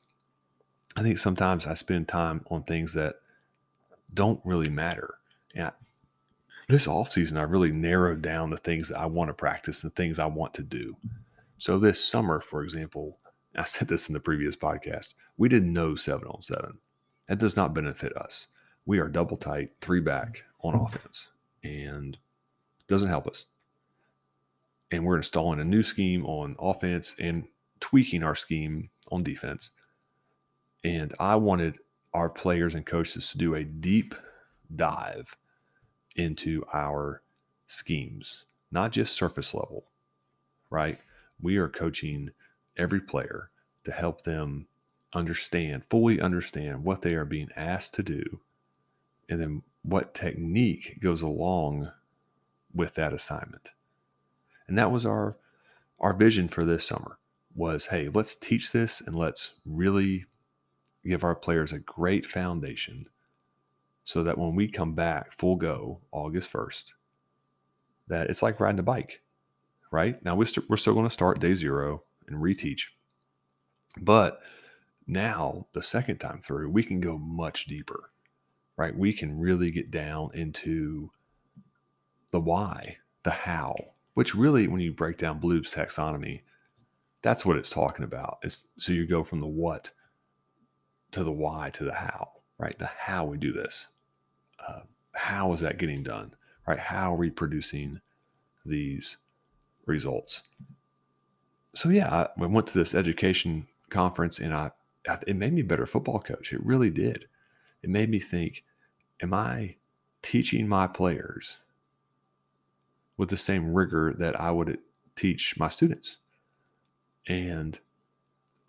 I 0.96 1.02
think 1.02 1.18
sometimes 1.18 1.66
I 1.66 1.74
spend 1.74 2.08
time 2.08 2.46
on 2.50 2.64
things 2.64 2.94
that 2.94 3.16
don't 4.14 4.40
really 4.44 4.70
matter. 4.70 5.16
And 5.56 5.68
I, 5.68 5.72
this 6.70 6.88
off 6.88 7.12
season, 7.12 7.38
I 7.38 7.44
really 7.44 7.72
narrowed 7.72 8.22
down 8.22 8.50
the 8.50 8.58
things 8.58 8.90
that 8.90 9.00
I 9.00 9.06
want 9.06 9.30
to 9.30 9.34
practice, 9.34 9.82
the 9.82 9.90
things 9.90 10.20
I 10.20 10.26
want 10.26 10.54
to 10.56 10.64
do. 10.64 10.96
So 11.58 11.80
this 11.80 12.04
summer, 12.04 12.40
for 12.40 12.64
example, 12.64 13.18
I 13.56 13.66
said 13.66 13.88
this 13.88 14.10
in 14.10 14.14
the 14.14 14.20
previous 14.20 14.56
podcast, 14.56 15.14
we 15.38 15.50
did 15.50 15.64
no 15.64 15.96
seven 15.96 16.28
on 16.28 16.42
seven. 16.42 16.78
That 17.28 17.40
does 17.40 17.56
not 17.56 17.74
benefit 17.74 18.16
us. 18.18 18.48
We 18.86 19.00
are 19.00 19.08
double 19.08 19.38
tight, 19.38 19.72
three 19.82 20.02
back 20.02 20.44
on 20.62 20.74
mm-hmm. 20.74 20.86
offense, 20.86 21.30
and 21.64 22.18
doesn't 22.88 23.08
help 23.08 23.28
us. 23.28 23.46
And 24.94 25.06
we're 25.06 25.18
installing 25.18 25.60
a 25.60 25.66
new 25.66 25.84
scheme 25.84 26.26
on 26.26 26.56
offense 26.60 27.16
and 27.20 27.46
tweaking 27.80 28.24
our 28.24 28.36
scheme 28.36 28.90
on 29.12 29.24
defense. 29.24 29.72
And 30.84 31.14
I 31.20 31.36
wanted 31.36 31.80
our 32.14 32.30
players 32.30 32.76
and 32.76 32.86
coaches 32.86 33.32
to 33.32 33.38
do 33.38 33.56
a 33.56 33.64
deep 33.64 34.14
dive 34.76 35.36
into 36.16 36.64
our 36.74 37.24
schemes, 37.68 38.46
not 38.72 38.92
just 38.92 39.14
surface 39.14 39.54
level, 39.54 39.86
right? 40.70 41.00
we 41.44 41.58
are 41.58 41.68
coaching 41.68 42.32
every 42.78 43.02
player 43.02 43.52
to 43.84 43.92
help 43.92 44.24
them 44.24 44.68
understand, 45.14 45.84
fully 45.90 46.20
understand 46.20 46.84
what 46.84 47.02
they 47.02 47.14
are 47.14 47.26
being 47.26 47.50
asked 47.56 47.94
to 47.94 48.04
do, 48.04 48.40
and 49.30 49.40
then 49.40 49.62
what 49.84 50.14
technique 50.14 50.98
goes 51.02 51.22
along 51.22 51.92
with 52.74 52.94
that 52.96 53.14
assignment. 53.14 53.70
And 54.74 54.80
that 54.80 54.92
was 54.92 55.06
our 55.06 55.38
our 56.00 56.16
vision 56.16 56.48
for 56.48 56.66
this 56.66 56.84
summer 56.84 57.20
was 57.54 57.86
hey, 57.86 58.10
let's 58.12 58.36
teach 58.36 58.72
this 58.72 59.02
and 59.06 59.16
let's 59.16 59.52
really 59.66 60.26
give 61.06 61.24
our 61.24 61.36
players 61.36 61.72
a 61.72 61.78
great 61.78 62.26
foundation 62.26 63.06
so 64.04 64.24
that 64.24 64.36
when 64.36 64.56
we 64.56 64.68
come 64.68 64.96
back 64.96 65.32
full 65.32 65.58
go 65.58 66.02
August 66.12 66.52
1st, 66.52 66.86
that 68.08 68.32
it's 68.32 68.42
like 68.42 68.60
riding 68.60 68.80
a 68.80 68.82
bike, 68.82 69.22
right? 69.92 70.16
Now 70.26 70.34
we're, 70.34 70.48
st- 70.48 70.68
we're 70.68 70.78
still 70.78 70.96
going 70.96 71.06
to 71.06 71.14
start 71.14 71.40
day 71.40 71.54
zero 71.54 72.02
and 72.28 72.42
reteach. 72.42 72.86
But 74.02 74.42
now, 75.06 75.68
the 75.74 75.84
second 75.84 76.18
time 76.18 76.42
through, 76.42 76.72
we 76.72 76.82
can 76.82 77.00
go 77.00 77.20
much 77.20 77.66
deeper, 77.66 78.10
right? 78.76 78.98
We 78.98 79.14
can 79.14 79.38
really 79.38 79.70
get 79.70 79.92
down 79.92 80.32
into 80.34 81.12
the 82.32 82.40
why, 82.40 82.98
the 83.22 83.30
how, 83.30 83.76
which 84.14 84.36
really, 84.36 84.68
when 84.68 84.82
you 84.82 84.94
break 84.94 85.18
down 85.18 85.40
Bloom's 85.40 85.74
taxonomy, 85.74 86.42
that's 87.22 87.46
what 87.46 87.58
it's 87.58 87.70
talking 87.70 88.06
about. 88.06 88.40
It's, 88.44 88.66
so 88.78 88.92
you 88.92 89.08
go 89.08 89.24
from 89.24 89.40
the 89.40 89.48
what 89.48 89.92
to 91.12 91.24
the 91.24 91.32
why 91.32 91.70
to 91.74 91.84
the 91.84 91.94
how, 91.94 92.30
right? 92.58 92.78
The 92.78 92.90
how 92.98 93.26
we 93.26 93.38
do 93.38 93.54
this. 93.54 93.88
Uh, 94.68 94.82
how 95.14 95.54
is 95.54 95.62
that 95.62 95.78
getting 95.78 96.04
done, 96.04 96.34
right? 96.68 96.80
How 96.80 97.14
are 97.14 97.18
we 97.18 97.30
producing 97.30 98.02
these 98.66 99.18
results? 99.86 100.44
So 101.76 101.90
yeah, 101.90 102.14
I, 102.14 102.42
I 102.42 102.46
went 102.46 102.68
to 102.68 102.78
this 102.78 102.94
education 102.94 103.68
conference 103.90 104.40
and 104.40 104.54
I, 104.54 104.72
it 105.28 105.36
made 105.36 105.54
me 105.54 105.62
a 105.62 105.66
better 105.66 105.86
football 105.86 106.20
coach. 106.20 106.54
It 106.54 106.66
really 106.66 106.90
did. 106.90 107.26
It 107.82 107.90
made 107.90 108.10
me 108.10 108.20
think, 108.20 108.64
am 109.22 109.34
I 109.34 109.76
teaching 110.22 110.68
my 110.68 110.88
players 110.88 111.58
with 113.18 113.30
the 113.30 113.38
same 113.38 113.74
rigor 113.74 114.14
that 114.18 114.40
I 114.40 114.52
would 114.52 114.78
teach 115.16 115.56
my 115.58 115.70
students? 115.70 116.18
And 117.28 117.80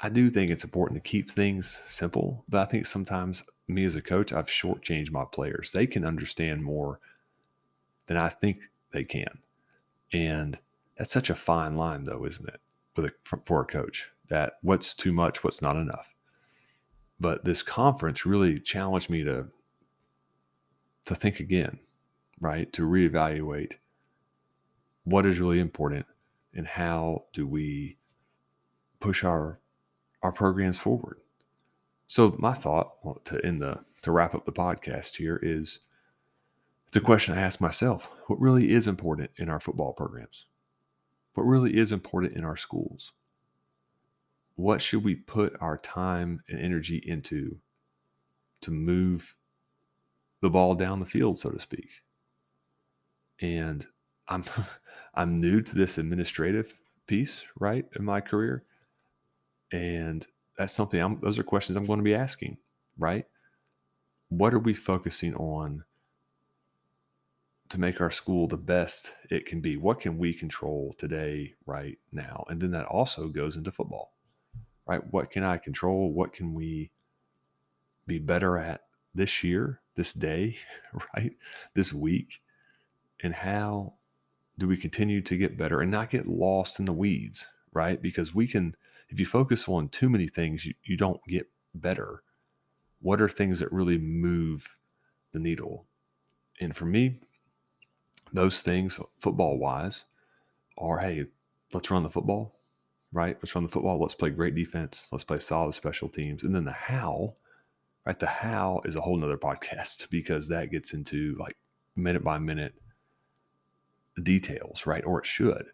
I 0.00 0.08
do 0.08 0.30
think 0.30 0.50
it's 0.50 0.64
important 0.64 1.02
to 1.02 1.08
keep 1.08 1.30
things 1.30 1.78
simple, 1.88 2.44
but 2.48 2.60
I 2.60 2.70
think 2.70 2.86
sometimes 2.86 3.42
me 3.68 3.84
as 3.84 3.96
a 3.96 4.02
coach, 4.02 4.32
I've 4.32 4.46
shortchanged 4.46 5.10
my 5.10 5.24
players. 5.24 5.70
They 5.72 5.86
can 5.86 6.04
understand 6.04 6.62
more 6.62 7.00
than 8.06 8.16
I 8.16 8.28
think 8.28 8.68
they 8.92 9.04
can. 9.04 9.38
And 10.12 10.58
that's 10.96 11.12
such 11.12 11.30
a 11.30 11.34
fine 11.34 11.76
line, 11.76 12.04
though, 12.04 12.24
isn't 12.26 12.48
it? 12.48 12.60
With 12.96 13.06
a, 13.06 13.12
for 13.44 13.62
a 13.62 13.64
coach, 13.64 14.08
that 14.28 14.54
what's 14.62 14.94
too 14.94 15.12
much, 15.12 15.42
what's 15.42 15.62
not 15.62 15.76
enough. 15.76 16.14
But 17.18 17.44
this 17.44 17.62
conference 17.62 18.26
really 18.26 18.60
challenged 18.60 19.10
me 19.10 19.24
to 19.24 19.46
to 21.06 21.14
think 21.14 21.38
again, 21.38 21.78
right? 22.40 22.72
To 22.72 22.82
reevaluate 22.82 23.74
what 25.04 25.26
is 25.26 25.38
really 25.38 25.60
important 25.60 26.06
and 26.54 26.66
how 26.66 27.24
do 27.32 27.46
we 27.46 27.98
push 29.00 29.24
our 29.24 29.60
our 30.22 30.32
programs 30.32 30.78
forward. 30.78 31.18
So 32.06 32.34
my 32.38 32.54
thought 32.54 33.24
to 33.26 33.44
end 33.44 33.60
the 33.60 33.80
to 34.02 34.10
wrap 34.10 34.34
up 34.34 34.46
the 34.46 34.52
podcast 34.52 35.16
here 35.16 35.38
is 35.42 35.80
it's 36.86 36.96
a 36.96 37.00
question 37.00 37.36
I 37.36 37.40
ask 37.42 37.60
myself. 37.60 38.08
What 38.26 38.40
really 38.40 38.72
is 38.72 38.86
important 38.86 39.30
in 39.36 39.48
our 39.48 39.60
football 39.60 39.92
programs? 39.92 40.46
What 41.34 41.44
really 41.44 41.76
is 41.76 41.92
important 41.92 42.36
in 42.36 42.44
our 42.44 42.56
schools? 42.56 43.12
What 44.56 44.80
should 44.80 45.04
we 45.04 45.16
put 45.16 45.56
our 45.60 45.76
time 45.78 46.42
and 46.48 46.60
energy 46.60 47.02
into 47.04 47.58
to 48.60 48.70
move 48.70 49.34
the 50.40 50.50
ball 50.50 50.74
down 50.74 51.00
the 51.00 51.06
field, 51.06 51.38
so 51.38 51.50
to 51.50 51.60
speak? 51.60 51.88
And 53.40 53.86
I'm 54.28 54.44
I'm 55.14 55.40
new 55.40 55.62
to 55.62 55.74
this 55.76 55.98
administrative 55.98 56.74
piece, 57.06 57.44
right, 57.58 57.84
in 57.96 58.04
my 58.04 58.20
career. 58.20 58.64
And 59.72 60.26
that's 60.58 60.72
something 60.72 61.00
I'm, 61.00 61.20
those 61.20 61.38
are 61.38 61.44
questions 61.44 61.76
I'm 61.76 61.84
going 61.84 61.98
to 61.98 62.04
be 62.04 62.14
asking, 62.14 62.58
right? 62.98 63.26
What 64.28 64.54
are 64.54 64.58
we 64.58 64.74
focusing 64.74 65.34
on 65.36 65.84
to 67.68 67.80
make 67.80 68.00
our 68.00 68.10
school 68.10 68.46
the 68.46 68.56
best 68.56 69.12
it 69.30 69.46
can 69.46 69.60
be? 69.60 69.76
What 69.76 70.00
can 70.00 70.18
we 70.18 70.34
control 70.34 70.94
today, 70.98 71.54
right 71.66 71.98
now? 72.12 72.44
And 72.48 72.60
then 72.60 72.72
that 72.72 72.86
also 72.86 73.28
goes 73.28 73.56
into 73.56 73.70
football, 73.70 74.12
right? 74.86 75.02
What 75.12 75.30
can 75.30 75.44
I 75.44 75.58
control? 75.58 76.12
What 76.12 76.32
can 76.32 76.54
we 76.54 76.90
be 78.06 78.18
better 78.18 78.58
at 78.58 78.82
this 79.14 79.44
year, 79.44 79.80
this 79.94 80.12
day, 80.12 80.56
right? 81.16 81.32
This 81.74 81.92
week? 81.92 82.40
And 83.22 83.34
how 83.34 83.94
do 84.58 84.68
we 84.68 84.76
continue 84.76 85.20
to 85.22 85.36
get 85.36 85.58
better 85.58 85.80
and 85.80 85.90
not 85.90 86.10
get 86.10 86.28
lost 86.28 86.78
in 86.78 86.84
the 86.84 86.92
weeds, 86.92 87.46
right? 87.72 88.00
Because 88.00 88.34
we 88.34 88.46
can 88.46 88.76
if 89.08 89.20
you 89.20 89.26
focus 89.26 89.68
on 89.68 89.88
too 89.88 90.08
many 90.08 90.28
things, 90.28 90.64
you, 90.64 90.74
you 90.82 90.96
don't 90.96 91.20
get 91.28 91.48
better. 91.74 92.22
What 93.00 93.20
are 93.20 93.28
things 93.28 93.58
that 93.60 93.72
really 93.72 93.98
move 93.98 94.76
the 95.32 95.38
needle? 95.38 95.86
And 96.60 96.74
for 96.74 96.86
me, 96.86 97.20
those 98.32 98.62
things, 98.62 98.98
football 99.20 99.58
wise, 99.58 100.04
are 100.78 100.98
hey, 100.98 101.26
let's 101.72 101.90
run 101.90 102.02
the 102.02 102.10
football, 102.10 102.58
right? 103.12 103.36
Let's 103.40 103.54
run 103.54 103.64
the 103.64 103.70
football. 103.70 104.00
Let's 104.00 104.14
play 104.14 104.30
great 104.30 104.54
defense. 104.54 105.08
Let's 105.12 105.24
play 105.24 105.38
solid 105.38 105.74
special 105.74 106.08
teams. 106.08 106.42
And 106.42 106.54
then 106.54 106.64
the 106.64 106.72
how, 106.72 107.34
right? 108.06 108.18
The 108.18 108.26
how 108.26 108.80
is 108.84 108.96
a 108.96 109.00
whole 109.00 109.16
nother 109.16 109.36
podcast 109.38 110.08
because 110.10 110.48
that 110.48 110.70
gets 110.70 110.92
into 110.92 111.36
like 111.38 111.56
minute 111.96 112.24
by 112.24 112.38
minute 112.38 112.74
details, 114.22 114.86
right? 114.86 115.04
Or 115.04 115.18
it 115.20 115.26
should 115.26 115.66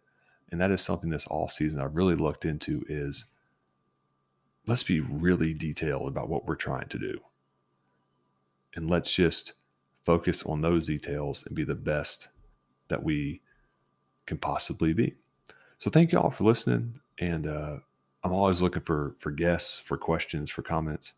and 0.51 0.61
that 0.61 0.71
is 0.71 0.83
something 0.83 1.11
this 1.11 1.27
off 1.31 1.53
season 1.53 1.81
I've 1.81 1.97
really 1.97 2.17
looked 2.17 2.45
into 2.45 2.85
is 2.89 3.25
let's 4.67 4.83
be 4.83 5.01
really 5.01 5.55
detailed 5.55 6.09
about 6.09 6.29
what 6.29 6.47
we're 6.47 6.57
trying 6.57 6.89
to 6.89 6.99
do. 6.99 7.21
And 8.75 8.91
let's 8.91 9.13
just 9.13 9.55
focus 10.03 10.43
on 10.45 10.61
those 10.61 10.87
details 10.87 11.45
and 11.47 11.55
be 11.55 11.65
the 11.65 11.75
best 11.75 12.29
that 12.89 13.03
we 13.03 13.41
can 14.27 14.39
possibly 14.39 14.93
be. 14.93 15.15
So 15.79 15.91
thank 15.91 16.13
you 16.13 16.19
all 16.19 16.31
for 16.31 16.45
listening. 16.45 17.01
And 17.19 17.47
uh, 17.47 17.77
I'm 18.23 18.33
always 18.33 18.63
looking 18.63 18.83
for 18.83 19.15
for 19.19 19.31
guests, 19.31 19.81
for 19.81 19.97
questions, 19.97 20.51
for 20.51 20.63
comments. 20.63 21.15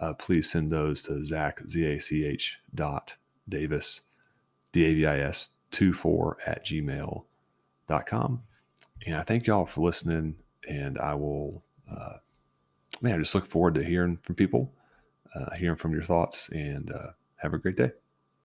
Uh, 0.00 0.12
please 0.14 0.50
send 0.50 0.70
those 0.70 1.02
to 1.02 1.24
Zach 1.24 1.62
Z 1.68 1.84
A 1.84 2.00
C 2.00 2.24
H 2.24 2.58
dot 2.74 3.14
Davis 3.48 4.00
D 4.72 4.84
A 4.84 4.94
V 4.94 5.06
I 5.06 5.20
S 5.20 5.48
two 5.74 5.92
four 5.92 6.38
at 6.46 6.64
gmail.com. 6.64 8.42
And 9.06 9.16
I 9.16 9.22
thank 9.22 9.46
y'all 9.46 9.66
for 9.66 9.84
listening. 9.84 10.36
And 10.68 10.98
I 10.98 11.14
will, 11.14 11.62
uh, 11.90 12.14
man, 13.02 13.16
I 13.16 13.18
just 13.18 13.34
look 13.34 13.46
forward 13.46 13.74
to 13.74 13.84
hearing 13.84 14.18
from 14.22 14.36
people, 14.36 14.72
uh, 15.34 15.54
hearing 15.56 15.76
from 15.76 15.92
your 15.92 16.04
thoughts, 16.04 16.48
and 16.50 16.90
uh, 16.90 17.08
have 17.36 17.52
a 17.52 17.58
great 17.58 17.76
day. 17.76 17.90